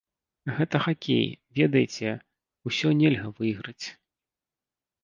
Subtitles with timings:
[0.59, 1.27] Гэта хакей,
[1.59, 2.15] ведаеце,
[2.71, 3.87] усё нельга выйграць.